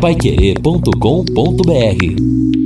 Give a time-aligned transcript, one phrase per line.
[0.00, 2.57] paiquerê.com.br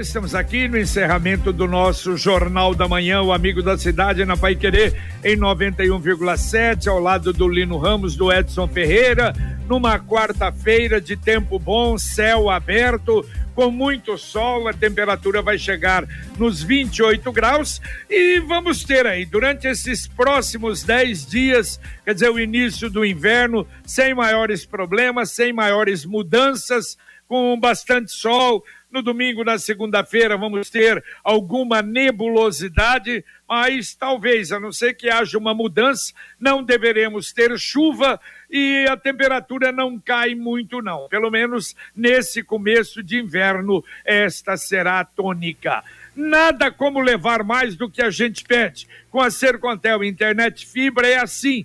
[0.00, 4.56] Estamos aqui no encerramento do nosso Jornal da Manhã, o Amigo da Cidade, na Pai
[4.56, 9.34] Querer, em 91,7, ao lado do Lino Ramos, do Edson Ferreira,
[9.68, 16.06] numa quarta-feira de tempo bom, céu aberto, com muito sol, a temperatura vai chegar
[16.38, 17.78] nos 28 graus
[18.08, 23.66] e vamos ter aí, durante esses próximos 10 dias, quer dizer, o início do inverno,
[23.84, 26.96] sem maiores problemas, sem maiores mudanças,
[27.28, 34.72] com bastante sol, no domingo, na segunda-feira, vamos ter alguma nebulosidade, mas talvez, a não
[34.72, 40.82] ser que haja uma mudança, não deveremos ter chuva e a temperatura não cai muito,
[40.82, 41.08] não.
[41.08, 45.82] Pelo menos nesse começo de inverno, esta será a tônica.
[46.14, 48.88] Nada como levar mais do que a gente pede.
[49.10, 51.64] Com a Sercontel Internet Fibra é assim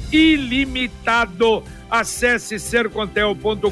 [0.11, 1.63] ilimitado.
[1.89, 3.69] Acesse sercontel.com.br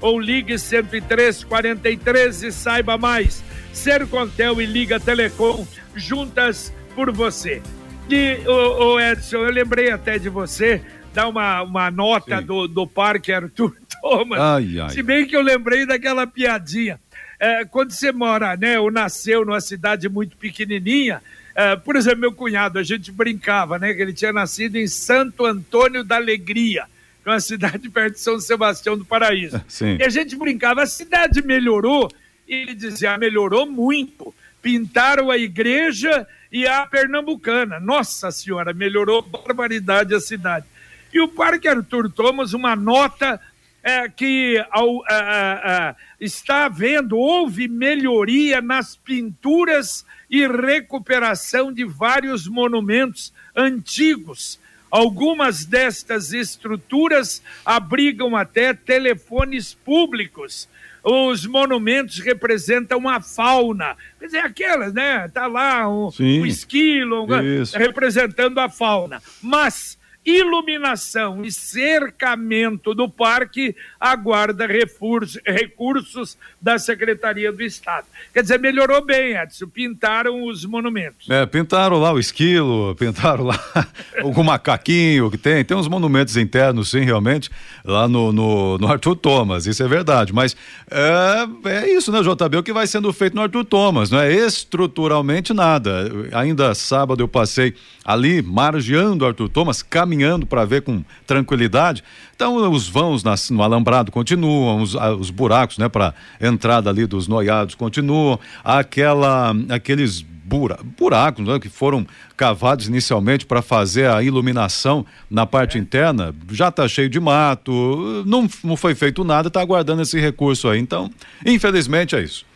[0.00, 3.42] ou ligue 10343 e saiba mais.
[3.72, 7.62] Sercontel e Liga Telecom juntas por você.
[8.10, 12.86] E, o, o Edson, eu lembrei até de você dar uma, uma nota do, do
[12.86, 14.38] Parque Arthur Thomas.
[14.38, 14.90] Ai, ai.
[14.90, 17.00] Se bem que eu lembrei daquela piadinha.
[17.38, 21.22] É, quando você mora, né, ou nasceu numa cidade muito pequenininha,
[21.56, 23.94] é, por exemplo, meu cunhado, a gente brincava, né?
[23.94, 26.84] Que ele tinha nascido em Santo Antônio da Alegria,
[27.22, 29.58] que é uma cidade perto de São Sebastião do Paraíso.
[29.66, 29.96] Sim.
[29.98, 32.12] E a gente brincava, a cidade melhorou?
[32.46, 34.34] E ele dizia, melhorou muito.
[34.60, 37.80] Pintaram a igreja e a pernambucana.
[37.80, 40.66] Nossa Senhora, melhorou barbaridade a cidade.
[41.10, 43.40] E o Parque Arthur Thomas, uma nota
[43.86, 52.48] é, que ao, é, é, está havendo, houve melhoria nas pinturas e recuperação de vários
[52.48, 54.58] monumentos antigos.
[54.90, 60.68] Algumas destas estruturas abrigam até telefones públicos.
[61.04, 63.96] Os monumentos representam a fauna.
[64.18, 65.28] Quer dizer, aquelas, né?
[65.28, 67.28] Tá lá um, um esquilo um,
[67.72, 69.22] representando a fauna.
[69.40, 69.96] Mas
[70.26, 78.06] iluminação e cercamento do parque aguarda recursos, recursos da Secretaria do Estado.
[78.34, 81.30] Quer dizer, melhorou bem, Edson, pintaram os monumentos.
[81.30, 83.60] É, pintaram lá o esquilo, pintaram lá
[84.24, 87.48] o macaquinho que tem, tem uns monumentos internos, sim, realmente,
[87.84, 90.56] lá no, no, no Arthur Thomas, isso é verdade, mas
[90.90, 94.32] é, é isso, né, JB, o que vai sendo feito no Arthur Thomas, não é
[94.32, 96.10] estruturalmente nada.
[96.32, 100.15] Ainda sábado eu passei ali, margeando o Arthur Thomas, caminhando
[100.46, 102.02] para ver com tranquilidade.
[102.34, 107.28] Então, os vãos nas, no alambrado continuam, os, os buracos, né, para entrada ali dos
[107.28, 112.06] noiados continuam, aquela, aqueles bura, buracos né, que foram
[112.36, 115.80] cavados inicialmente para fazer a iluminação na parte é.
[115.80, 120.68] interna, já está cheio de mato, não, não foi feito nada, está aguardando esse recurso
[120.68, 120.78] aí.
[120.78, 121.10] Então,
[121.44, 122.46] infelizmente é isso.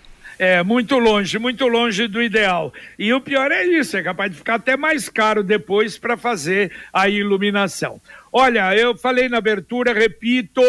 [0.43, 2.73] É, muito longe, muito longe do ideal.
[2.99, 6.73] E o pior é isso, é capaz de ficar até mais caro depois para fazer
[6.91, 8.01] a iluminação.
[8.33, 10.63] Olha, eu falei na abertura, repito,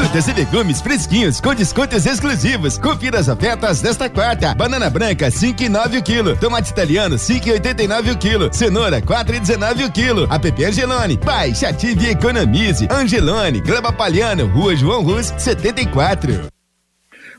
[0.08, 2.78] Frutas e legumes fresquinhos com descontos exclusivos.
[2.78, 4.56] Confira as ofertas desta quarta.
[4.56, 6.38] Banana branca 5,9 o quilo.
[6.38, 8.50] Tomate italiano 5,89 o quilo.
[8.54, 10.24] Cenoura 4,19 o quilo.
[10.32, 11.18] App Angelone.
[11.18, 12.88] Baixe, ative e economize.
[12.90, 16.57] Angelone, Gleba Palhano, Rua João Rus 74.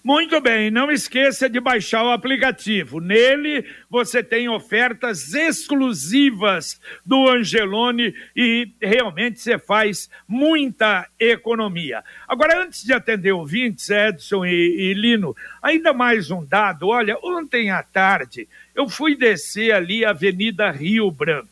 [0.09, 2.99] Muito bem, não esqueça de baixar o aplicativo.
[2.99, 12.03] Nele você tem ofertas exclusivas do Angelone e realmente você faz muita economia.
[12.27, 16.89] Agora, antes de atender ouvintes, Edson e, e Lino, ainda mais um dado.
[16.89, 21.51] Olha, ontem à tarde eu fui descer ali a Avenida Rio Branco.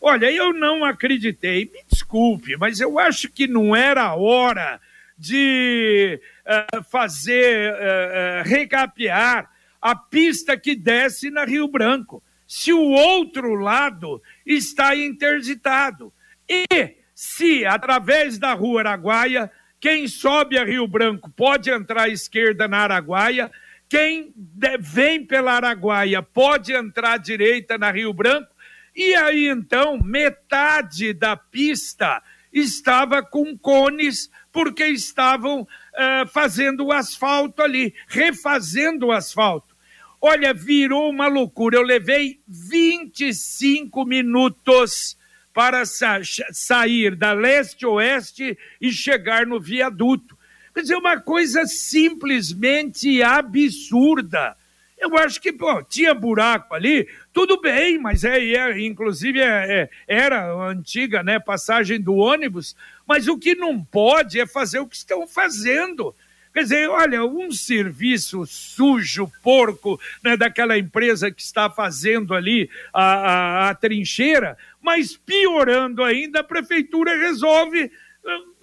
[0.00, 4.80] Olha, eu não acreditei, me desculpe, mas eu acho que não era a hora
[5.16, 9.48] de uh, fazer, uh,
[9.80, 16.12] a pista que desce na Rio Branco, se o outro lado está interditado.
[16.48, 19.50] E se, através da Rua Araguaia,
[19.80, 23.50] quem sobe a Rio Branco pode entrar à esquerda na Araguaia,
[23.88, 24.32] quem
[24.78, 28.54] vem pela Araguaia pode entrar à direita na Rio Branco,
[28.94, 32.22] e aí então metade da pista
[32.52, 39.74] estava com cones porque estavam uh, fazendo o asfalto ali, refazendo o asfalto.
[40.20, 41.76] Olha, virou uma loucura.
[41.76, 45.16] Eu levei 25 minutos
[45.52, 46.20] para sa
[46.52, 50.38] sair da leste-oeste e chegar no viaduto.
[50.74, 54.56] Quer dizer, uma coisa simplesmente absurda.
[54.96, 59.90] Eu acho que, pô, tinha buraco ali, tudo bem, mas é, é inclusive é, é,
[60.06, 62.76] era antiga né, passagem do ônibus,
[63.06, 66.14] mas o que não pode é fazer o que estão fazendo.
[66.52, 73.04] Quer dizer, olha, um serviço sujo, porco, né, daquela empresa que está fazendo ali a,
[73.04, 77.90] a, a trincheira, mas piorando ainda, a prefeitura resolve,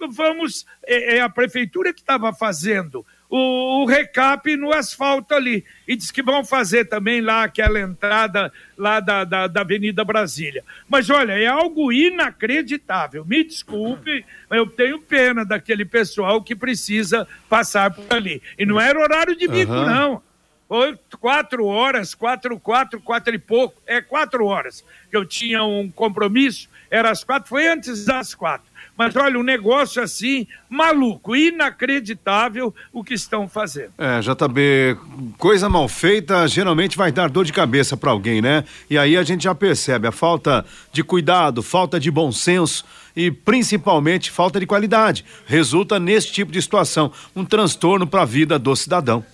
[0.08, 5.64] vamos, é, é a prefeitura que estava fazendo o, o recap no asfalto ali.
[5.86, 10.64] E diz que vão fazer também lá aquela entrada lá da, da, da Avenida Brasília.
[10.88, 13.24] Mas olha, é algo inacreditável.
[13.24, 18.42] Me desculpe, eu tenho pena daquele pessoal que precisa passar por ali.
[18.58, 19.86] E não era horário de bico, uhum.
[19.86, 20.22] não.
[20.68, 23.82] Oito, quatro horas, quatro, quatro, quatro e pouco.
[23.86, 28.68] É quatro horas que eu tinha um compromisso, era às quatro, foi antes das quatro.
[28.96, 33.92] Mas olha, um negócio assim, maluco, inacreditável o que estão fazendo.
[33.96, 34.98] É, JB,
[35.38, 38.64] coisa mal feita geralmente vai dar dor de cabeça para alguém, né?
[38.90, 42.84] E aí a gente já percebe a falta de cuidado, falta de bom senso
[43.16, 45.24] e principalmente falta de qualidade.
[45.46, 49.24] Resulta nesse tipo de situação, um transtorno para a vida do cidadão.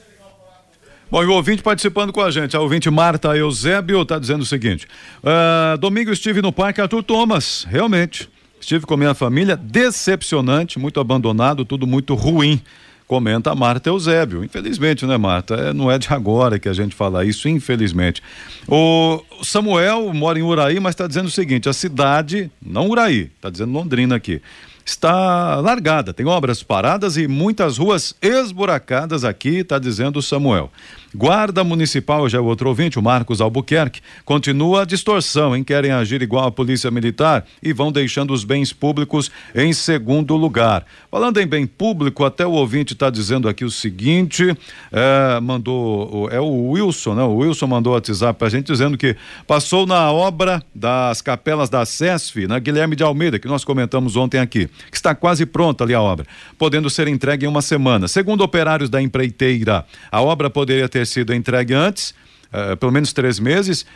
[1.08, 4.46] Bom, e o ouvinte participando com a gente, a ouvinte Marta Eusébio está dizendo o
[4.46, 4.88] seguinte:
[5.22, 8.28] uh, domingo estive no Parque Arthur Thomas, realmente.
[8.60, 12.60] Estive com minha família, decepcionante, muito abandonado, tudo muito ruim.
[13.06, 14.42] Comenta a Marta Eusébio.
[14.42, 15.54] Infelizmente, né, Marta?
[15.54, 18.20] É, não é de agora que a gente fala isso, infelizmente.
[18.66, 23.48] O Samuel mora em Uraí, mas está dizendo o seguinte: a cidade, não Uraí, está
[23.48, 24.42] dizendo Londrina aqui.
[24.86, 26.14] Está largada.
[26.14, 30.70] Tem obras paradas e muitas ruas esburacadas aqui, está dizendo o Samuel.
[31.16, 36.20] Guarda Municipal, já é outro ouvinte, o Marcos Albuquerque, continua a distorção, em querem agir
[36.20, 40.84] igual a Polícia Militar e vão deixando os bens públicos em segundo lugar.
[41.10, 44.54] Falando em bem público, até o ouvinte está dizendo aqui o seguinte,
[44.92, 47.22] é, mandou, é o Wilson, né?
[47.22, 51.86] O Wilson mandou WhatsApp para a gente dizendo que passou na obra das capelas da
[51.86, 55.94] SESF, na Guilherme de Almeida, que nós comentamos ontem aqui, que está quase pronta ali
[55.94, 56.26] a obra,
[56.58, 58.06] podendo ser entregue em uma semana.
[58.06, 62.10] Segundo operários da empreiteira, a obra poderia ter sido entregue antes,
[62.52, 63.86] uh, pelo menos três meses,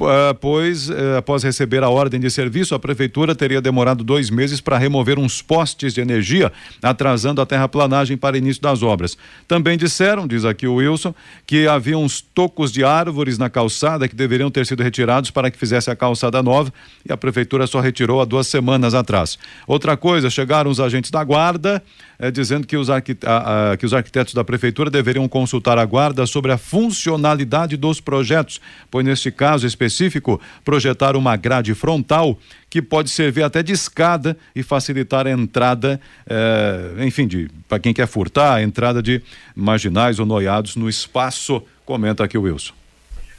[0.00, 4.60] Uh, pois, uh, após receber a ordem de serviço, a prefeitura teria demorado dois meses
[4.60, 9.18] para remover uns postes de energia, atrasando a terraplanagem para início das obras.
[9.48, 11.12] Também disseram, diz aqui o Wilson,
[11.44, 15.58] que havia uns tocos de árvores na calçada que deveriam ter sido retirados para que
[15.58, 16.72] fizesse a calçada nova
[17.04, 19.36] e a prefeitura só retirou há duas semanas atrás.
[19.66, 21.82] Outra coisa, chegaram os agentes da guarda
[22.18, 26.26] é, dizendo que os, a, a, que os arquitetos da prefeitura deveriam consultar a guarda
[26.26, 28.60] sobre a funcionalidade dos projetos,
[28.90, 34.62] pois neste caso específico, projetar uma grade frontal que pode servir até de escada e
[34.62, 37.28] facilitar a entrada, é, enfim,
[37.68, 39.22] para quem quer furtar, a entrada de
[39.54, 41.62] marginais ou noiados no espaço.
[41.84, 42.77] Comenta aqui o Wilson.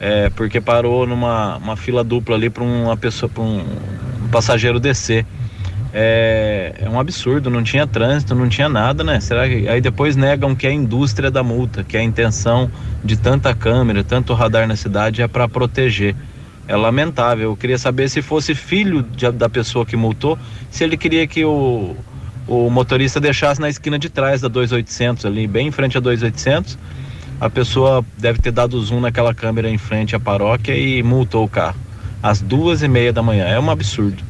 [0.00, 4.80] é, porque parou numa uma fila dupla ali para uma pessoa, para um, um, passageiro
[4.80, 5.24] descer.
[5.94, 9.20] É, é, um absurdo, não tinha trânsito, não tinha nada, né?
[9.20, 12.68] Será que aí depois negam que é a indústria da multa, que a intenção
[13.04, 16.16] de tanta câmera, tanto radar na cidade é para proteger.
[16.66, 17.50] É lamentável.
[17.50, 20.36] Eu queria saber se fosse filho de, da pessoa que multou,
[20.68, 21.94] se ele queria que o,
[22.48, 26.76] o motorista deixasse na esquina de trás da 2800 ali, bem em frente a 2800
[27.40, 31.48] a pessoa deve ter dado zoom naquela câmera em frente à paróquia e multou o
[31.48, 31.76] carro.
[32.22, 33.44] Às duas e meia da manhã.
[33.44, 34.25] É um absurdo.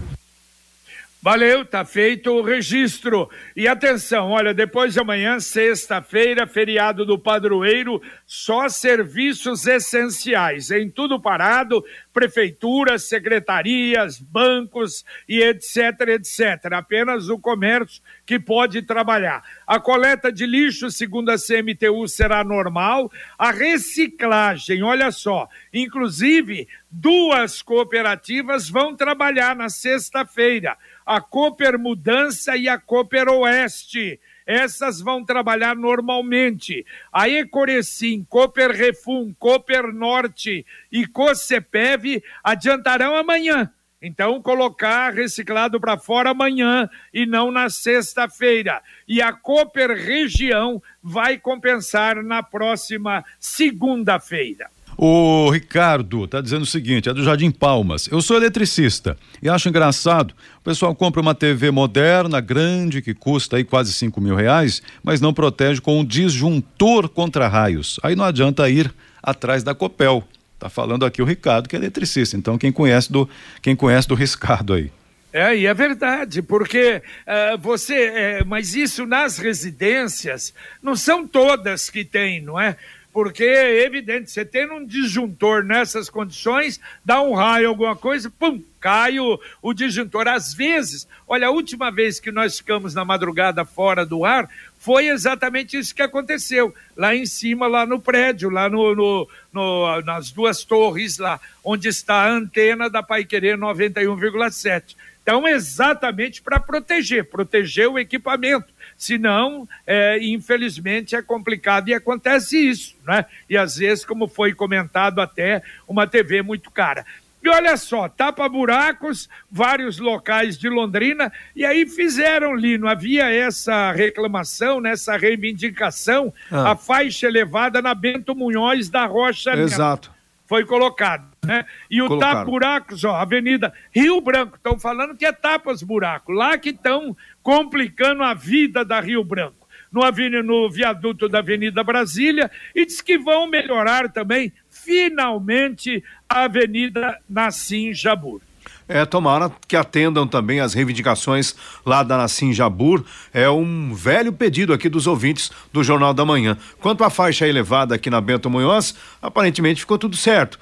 [1.26, 3.28] Valeu, tá feito o registro.
[3.56, 11.20] E atenção, olha, depois de amanhã, sexta-feira, feriado do padroeiro, só serviços essenciais, em tudo
[11.20, 16.72] parado, prefeituras, secretarias, bancos e etc, etc.
[16.74, 19.42] Apenas o comércio que pode trabalhar.
[19.66, 23.10] A coleta de lixo, segundo a CMTU, será normal.
[23.36, 32.68] A reciclagem, olha só, inclusive duas cooperativas vão trabalhar na sexta-feira a Cooper Mudança e
[32.68, 34.18] a Cooper Oeste.
[34.44, 36.84] Essas vão trabalhar normalmente.
[37.12, 43.72] A Ecorecim, Cooper Refum, Cooper Norte e Cocepev adiantarão amanhã.
[44.02, 48.82] Então, colocar reciclado para fora amanhã e não na sexta-feira.
[49.08, 54.75] E a Cooper Região vai compensar na próxima segunda-feira.
[54.98, 58.08] O Ricardo está dizendo o seguinte: é do Jardim Palmas.
[58.10, 60.34] Eu sou eletricista e acho engraçado.
[60.58, 65.20] O pessoal compra uma TV moderna, grande, que custa aí quase cinco mil reais, mas
[65.20, 68.00] não protege com um disjuntor contra raios.
[68.02, 70.24] Aí não adianta ir atrás da Copel.
[70.58, 72.34] Tá falando aqui o Ricardo, que é eletricista.
[72.34, 73.28] Então, quem conhece do,
[73.60, 74.90] quem conhece do riscado aí.
[75.30, 78.40] É, e é verdade, porque uh, você.
[78.40, 82.74] Uh, mas isso nas residências não são todas que tem, não é?
[83.16, 88.62] Porque é evidente, você tem um disjuntor nessas condições, dá um raio, alguma coisa, pum,
[88.78, 90.28] cai o, o disjuntor.
[90.28, 95.08] Às vezes, olha, a última vez que nós ficamos na madrugada fora do ar, foi
[95.08, 96.74] exatamente isso que aconteceu.
[96.94, 101.88] Lá em cima, lá no prédio, lá no, no, no nas duas torres lá, onde
[101.88, 108.75] está a antena da Pai Querer 91,7 Então, exatamente para proteger, proteger o equipamento.
[108.96, 113.26] Senão, é, infelizmente, é complicado e acontece isso, né?
[113.48, 117.04] E às vezes, como foi comentado até, uma TV muito cara.
[117.46, 124.80] E olha só, tapa-buracos, vários locais de Londrina, e aí fizeram, Lino, havia essa reclamação,
[124.80, 126.72] nessa reivindicação, ah.
[126.72, 130.08] a faixa elevada na Bento Munhoz da Rocha Exato.
[130.08, 130.16] Neto.
[130.46, 131.64] Foi colocado, né?
[131.88, 137.16] E o tapa-buracos, ó, Avenida Rio Branco, estão falando que é tapas-buraco, lá que estão
[137.46, 139.68] complicando a vida da Rio Branco.
[139.92, 146.42] No, avenida, no viaduto da Avenida Brasília, e diz que vão melhorar também finalmente a
[146.42, 148.40] Avenida Nassim Jabur.
[148.88, 153.04] É, tomara que atendam também as reivindicações lá da Nassim Jabur.
[153.32, 156.58] É um velho pedido aqui dos ouvintes do Jornal da Manhã.
[156.80, 160.58] Quanto à faixa elevada aqui na Bento Munhoz, aparentemente ficou tudo certo.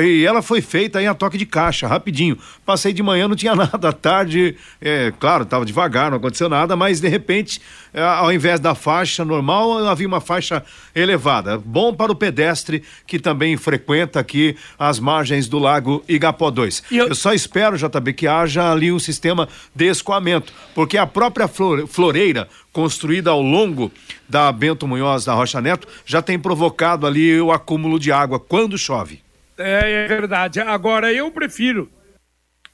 [0.00, 2.38] E ela foi feita aí a toque de caixa, rapidinho.
[2.64, 3.88] Passei de manhã, não tinha nada.
[3.88, 7.60] À tarde, é, claro, estava devagar, não aconteceu nada, mas de repente,
[7.92, 11.58] é, ao invés da faixa normal, havia uma faixa elevada.
[11.58, 16.84] Bom para o pedestre que também frequenta aqui as margens do lago Igapó 2.
[16.90, 17.08] Eu...
[17.08, 17.14] eu...
[17.14, 21.48] só espero, JB, que haja ali um sistema de escoamento, porque a própria
[21.88, 23.90] floreira construída ao longo
[24.28, 28.78] da Bento Munhoz da Rocha Neto já tem provocado ali o acúmulo de água quando
[28.78, 29.27] chove.
[29.58, 30.60] É, é verdade.
[30.60, 31.90] Agora, eu prefiro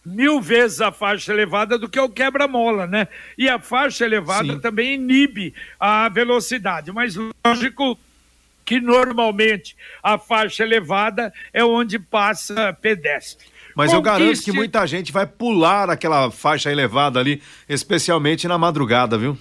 [0.05, 3.09] mil vezes a faixa elevada do que o quebra-mola, né?
[3.39, 4.61] E a faixa elevada Sim.
[4.61, 7.99] também inibe a velocidade, mas lógico
[8.65, 13.47] que normalmente a faixa elevada é onde passa pedestre.
[13.75, 13.95] Mas Conquiste...
[13.95, 19.39] eu garanto que muita gente vai pular aquela faixa elevada ali, especialmente na madrugada, viu?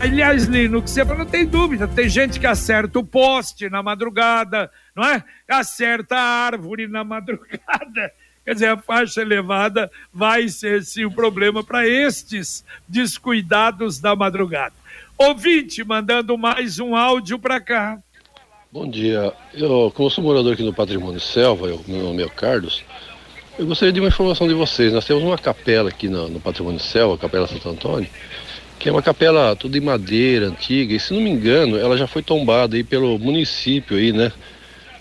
[0.00, 4.70] Aliás, Lino, que você não tem dúvida, tem gente que acerta o poste na madrugada,
[4.96, 5.22] não é?
[5.46, 8.10] Acerta a árvore na madrugada.
[8.42, 14.16] Quer dizer, a faixa elevada vai ser sim o um problema para estes descuidados da
[14.16, 14.74] madrugada.
[15.18, 17.98] Ouvinte mandando mais um áudio para cá.
[18.72, 19.32] Bom dia.
[19.52, 22.84] Eu, como sou morador aqui no Patrimônio Selva, eu, meu nome é Carlos,
[23.58, 24.92] eu gostaria de uma informação de vocês.
[24.92, 28.08] Nós temos uma capela aqui no, no Patrimônio Selva, a Capela Santo Antônio,
[28.78, 32.06] que é uma capela tudo em madeira, antiga, e se não me engano, ela já
[32.06, 34.30] foi tombada aí pelo município aí, né?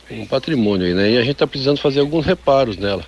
[0.10, 1.12] Um patrimônio aí, né?
[1.12, 3.06] E a gente está precisando fazer alguns reparos nela.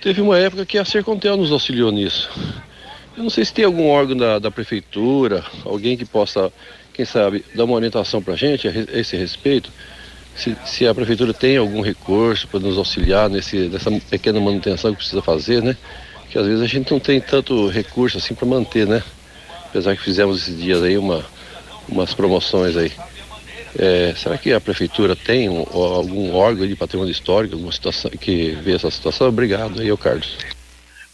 [0.00, 2.30] Teve uma época que a Sercontel nos auxiliou nisso.
[3.14, 6.50] Eu não sei se tem algum órgão da, da prefeitura, alguém que possa
[6.94, 9.70] quem sabe, dar uma orientação para a gente a esse respeito,
[10.34, 14.98] se, se, a prefeitura tem algum recurso para nos auxiliar nesse, nessa pequena manutenção que
[14.98, 15.76] precisa fazer, né?
[16.30, 19.02] Que às vezes a gente não tem tanto recurso assim para manter, né?
[19.66, 21.24] Apesar que fizemos esses dias aí uma,
[21.88, 22.92] umas promoções aí.
[23.76, 28.52] É, será que a prefeitura tem um, algum órgão de patrimônio histórico, alguma situação que
[28.62, 29.28] vê essa situação?
[29.28, 30.36] Obrigado aí, Carlos.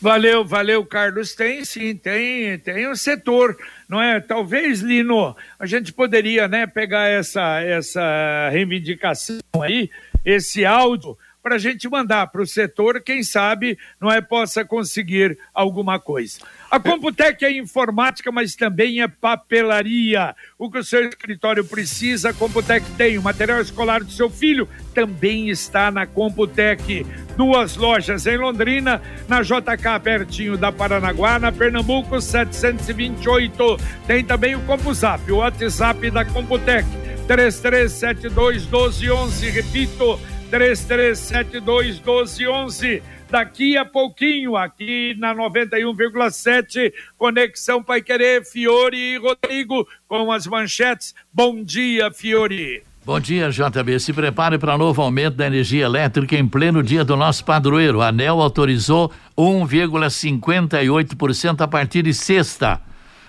[0.01, 1.35] Valeu, valeu, Carlos.
[1.35, 4.19] Tem sim, tem, tem um setor, não é?
[4.19, 9.91] Talvez, Lino, a gente poderia, né, pegar essa, essa reivindicação aí,
[10.25, 15.39] esse áudio, para a gente mandar para o setor, quem sabe, não é, possa conseguir
[15.55, 16.41] alguma coisa.
[16.71, 20.35] A Computec é informática, mas também é papelaria.
[20.59, 23.19] O que o seu escritório precisa, a Computec tem.
[23.19, 27.07] O material escolar do seu filho também está na Computec.
[27.37, 33.77] Duas lojas em Londrina, na JK, pertinho da Paranaguá, na Pernambuco 728.
[34.07, 36.87] Tem também o CompuZap, o WhatsApp da Computec.
[37.27, 39.51] 3372 1211.
[39.51, 40.21] Repito,
[40.51, 50.33] 3372 1211 daqui a pouquinho, aqui na 91,7, Conexão Pai Querer, Fiore e Rodrigo, com
[50.33, 51.15] as manchetes.
[51.33, 52.83] Bom dia, Fiore.
[53.05, 53.99] Bom dia, JB.
[54.01, 58.03] Se prepare para novo aumento da energia elétrica em pleno dia do nosso padroeiro.
[58.03, 62.81] A ANEL autorizou 1,58% a partir de sexta.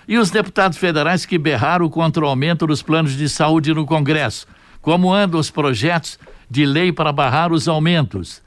[0.08, 4.46] E os deputados federais que berraram contra o aumento dos planos de saúde no Congresso.
[4.82, 6.20] Como andam os projetos
[6.52, 8.44] de lei para barrar os aumentos?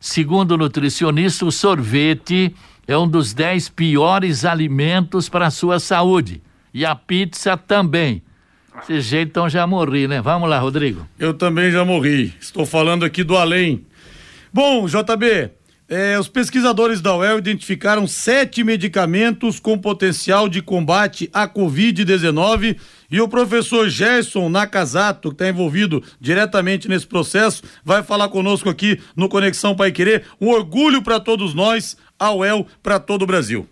[0.00, 2.54] Segundo o nutricionista, o sorvete
[2.88, 6.42] é um dos dez piores alimentos para a sua saúde.
[6.72, 8.22] E a pizza também.
[8.88, 10.22] Desse jeito, então já morri, né?
[10.22, 11.06] Vamos lá, Rodrigo.
[11.18, 12.32] Eu também já morri.
[12.40, 13.84] Estou falando aqui do além.
[14.50, 15.50] Bom, JB,
[15.92, 22.78] é, os pesquisadores da UEL identificaram sete medicamentos com potencial de combate à Covid-19
[23.10, 28.98] e o professor Gerson Nakazato, que está envolvido diretamente nesse processo, vai falar conosco aqui
[29.14, 30.24] no Conexão Pai Querer.
[30.40, 33.68] Um orgulho para todos nós, a UEL para todo o Brasil.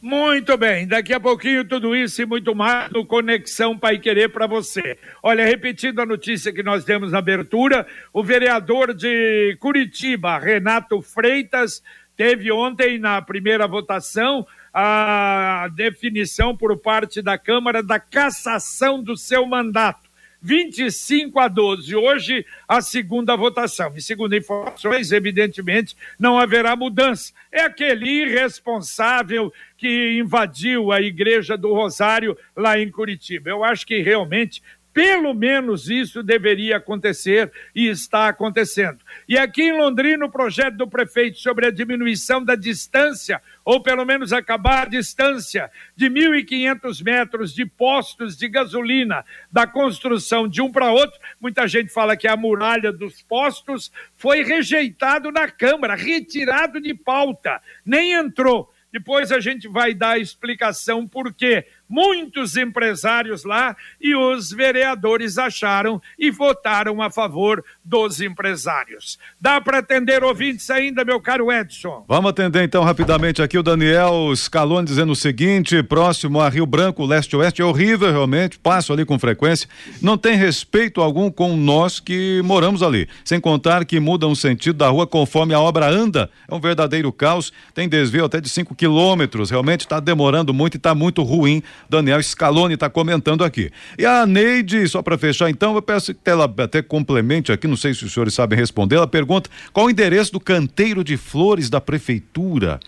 [0.00, 4.46] Muito bem, daqui a pouquinho tudo isso e muito mais no Conexão Pai Querer para
[4.46, 4.96] você.
[5.20, 11.82] Olha, repetindo a notícia que nós demos na abertura, o vereador de Curitiba, Renato Freitas,
[12.16, 19.44] teve ontem na primeira votação a definição por parte da Câmara da cassação do seu
[19.46, 20.07] mandato.
[20.40, 21.94] 25 a 12.
[21.96, 23.92] Hoje, a segunda votação.
[23.96, 27.32] E segundo informações, evidentemente, não haverá mudança.
[27.50, 33.50] É aquele irresponsável que invadiu a Igreja do Rosário lá em Curitiba.
[33.50, 34.62] Eu acho que realmente
[34.98, 38.98] pelo menos isso deveria acontecer e está acontecendo.
[39.28, 44.04] E aqui em Londrina, o projeto do prefeito sobre a diminuição da distância, ou pelo
[44.04, 50.72] menos acabar a distância de 1.500 metros de postos de gasolina, da construção de um
[50.72, 56.80] para outro, muita gente fala que a muralha dos postos foi rejeitado na Câmara, retirado
[56.80, 58.68] de pauta, nem entrou.
[58.90, 65.38] Depois a gente vai dar a explicação por quê muitos empresários lá e os vereadores
[65.38, 69.18] acharam e votaram a favor dos empresários.
[69.40, 72.04] Dá para atender ouvintes ainda, meu caro Edson?
[72.06, 77.06] Vamos atender então rapidamente aqui o Daniel Scaloni dizendo o seguinte: próximo a Rio Branco,
[77.06, 79.68] leste-oeste, é horrível realmente, passo ali com frequência,
[80.02, 84.78] não tem respeito algum com nós que moramos ali, sem contar que mudam o sentido
[84.78, 88.74] da rua conforme a obra anda, é um verdadeiro caos, tem desvio até de 5
[88.74, 93.70] quilômetros, realmente está demorando muito e está muito ruim Daniel Scaloni está comentando aqui.
[93.98, 97.76] E a Neide, só para fechar então, eu peço que ela até complemente aqui, não
[97.76, 101.68] sei se os senhores sabem responder, ela pergunta qual o endereço do canteiro de flores
[101.70, 102.80] da prefeitura.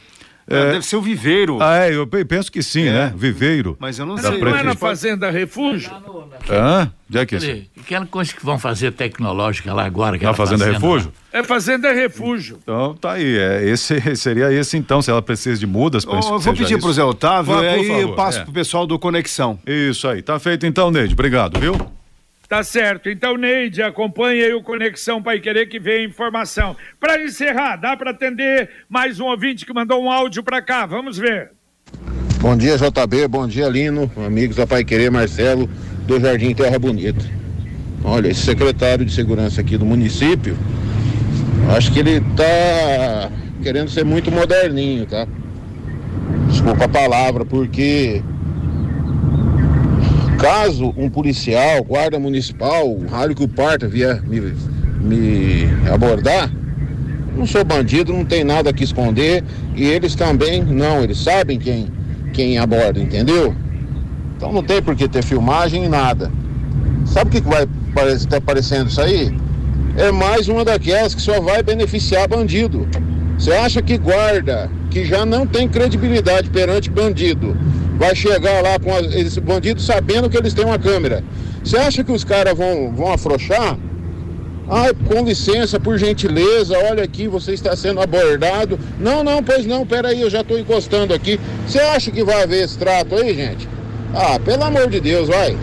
[0.51, 1.63] É, deve ser o viveiro.
[1.63, 2.93] Ah, é, eu penso que sim, é.
[2.93, 3.15] né?
[3.17, 3.77] Viveiro.
[3.79, 4.39] Mas eu não sei.
[4.39, 5.93] Não é na Fazenda Refúgio?
[6.51, 6.93] Hã?
[7.09, 10.19] Já que é Aquela coisa que vão fazer tecnológica lá agora.
[10.21, 11.13] Na Fazenda, fazenda Refúgio?
[11.33, 11.41] Lá.
[11.41, 12.59] É Fazenda Refúgio.
[12.63, 13.39] Então tá aí.
[13.39, 16.05] É, esse, seria esse então, se ela precisa de mudas.
[16.05, 18.45] Oh, eu vou pedir pro Zé Otávio e aí eu passo é.
[18.45, 19.59] pro pessoal do Conexão.
[19.65, 20.21] Isso aí.
[20.21, 21.15] Tá feito então, Neide.
[21.15, 21.75] Obrigado, viu?
[22.51, 23.09] Tá certo.
[23.09, 26.77] Então, Neide, acompanhe aí o Conexão Pai Querer que vem informação.
[26.99, 30.85] Para encerrar, dá para atender mais um ouvinte que mandou um áudio para cá.
[30.85, 31.53] Vamos ver.
[32.41, 33.29] Bom dia, JB.
[33.29, 34.11] Bom dia, Lino.
[34.27, 35.71] Amigos da Pai Querer, Marcelo,
[36.09, 37.25] do Jardim Terra Bonita.
[38.03, 40.59] Olha, esse secretário de segurança aqui do município,
[41.77, 43.31] acho que ele tá
[43.63, 45.25] querendo ser muito moderninho, tá?
[46.49, 48.25] Desculpa a palavra, porque
[50.41, 54.41] Caso um policial, guarda municipal, rádio que o parta vier me,
[54.99, 56.51] me abordar,
[57.37, 59.45] não sou bandido, não tem nada que esconder
[59.77, 61.89] e eles também não, eles sabem quem,
[62.33, 63.55] quem aborda, entendeu?
[64.35, 66.33] Então não tem por que ter filmagem e nada.
[67.05, 67.67] Sabe o que, vai
[68.15, 69.37] estar tá aparecendo isso aí?
[69.99, 72.89] É mais uma daquelas que só vai beneficiar bandido.
[73.39, 77.55] Você acha que guarda, que já não tem credibilidade perante bandido,
[78.01, 81.23] vai chegar lá com esses bandidos sabendo que eles têm uma câmera.
[81.63, 83.77] Você acha que os caras vão, vão afrouxar?
[84.67, 88.79] Ah, com licença, por gentileza, olha aqui, você está sendo abordado.
[88.99, 91.39] Não, não, pois não, peraí, eu já estou encostando aqui.
[91.67, 93.69] Você acha que vai haver esse trato aí, gente?
[94.15, 95.55] Ah, pelo amor de Deus, vai.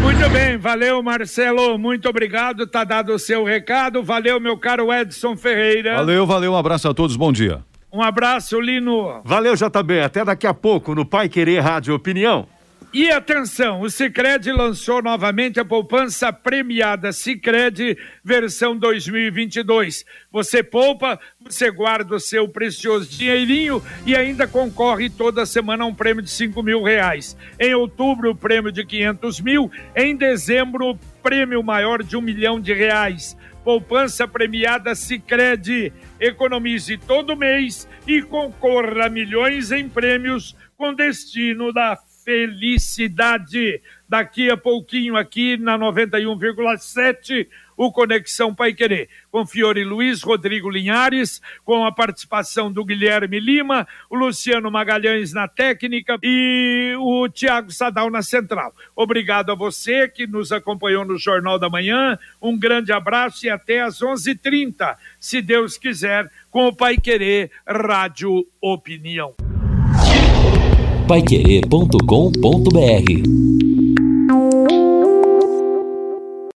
[0.00, 5.36] Muito bem, valeu Marcelo, muito obrigado, tá dado o seu recado, valeu meu caro Edson
[5.36, 5.96] Ferreira.
[5.96, 7.64] Valeu, valeu, um abraço a todos, bom dia.
[7.92, 9.22] Um abraço, Lino.
[9.24, 10.00] Valeu, JB.
[10.00, 12.46] Até daqui a pouco no Pai Querer Rádio Opinião.
[12.92, 17.94] E atenção, o Sicredi lançou novamente a poupança premiada Sicredi
[18.24, 20.04] versão 2022.
[20.32, 25.94] Você poupa, você guarda o seu precioso dinheirinho e ainda concorre toda semana a um
[25.94, 27.36] prêmio de cinco mil reais.
[27.60, 29.70] Em outubro, o prêmio de quinhentos mil.
[29.94, 35.92] Em dezembro, o prêmio maior de um milhão de reais poupança premiada Sicredi.
[36.20, 43.82] Economize todo mês e concorra a milhões em prêmios com destino da felicidade.
[44.08, 51.40] Daqui a pouquinho aqui na 91,7 o Conexão Pai Querer, com Fiore Luiz, Rodrigo Linhares,
[51.64, 58.10] com a participação do Guilherme Lima, o Luciano Magalhães na técnica e o Tiago Sadal
[58.10, 58.74] na central.
[58.94, 63.80] Obrigado a você que nos acompanhou no Jornal da Manhã, um grande abraço e até
[63.80, 69.34] às 11:30, h 30 se Deus quiser, com o Pai Querer Rádio Opinião.
[71.06, 73.55] Paiquerê.com.br